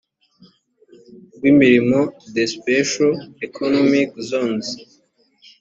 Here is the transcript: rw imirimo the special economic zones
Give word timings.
rw 1.35 1.43
imirimo 1.51 1.99
the 2.33 2.43
special 2.55 3.13
economic 3.47 4.09
zones 4.29 4.67